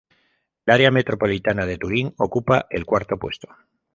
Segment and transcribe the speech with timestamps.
[0.65, 3.49] El área metropolitana de Turín ocupa el cuarto puesto.